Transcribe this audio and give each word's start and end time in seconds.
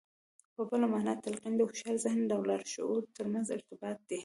په 0.55 0.61
بله 0.69 0.85
مانا 0.93 1.13
تلقين 1.25 1.53
د 1.55 1.61
هوښيار 1.67 1.95
ذهن 2.05 2.21
او 2.35 2.41
لاشعور 2.49 3.01
ترمنځ 3.17 3.47
ارتباط 3.55 3.97
دی. 4.09 4.19